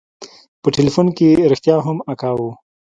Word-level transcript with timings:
په 0.61 0.67
ټېلفون 0.75 1.07
کښې 1.17 1.29
رښتيا 1.51 1.75
هم 1.85 1.97
اکا 2.11 2.31
و. 2.37 2.39